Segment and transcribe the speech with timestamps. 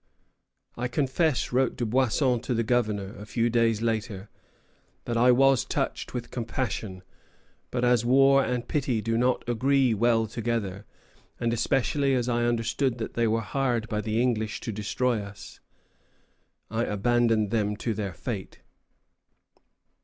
[0.75, 4.31] "I confess," wrote Dubuisson to the governor, a few days later,
[5.05, 7.03] "that I was touched with compassion;
[7.69, 10.87] but as war and pity do not agree well together,
[11.39, 15.59] and especially as I understood that they were hired by the English to destroy us,
[16.71, 18.61] I abandoned them to their fate."